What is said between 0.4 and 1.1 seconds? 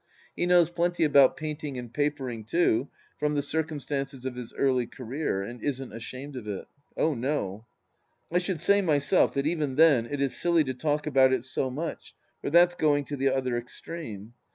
knows plenty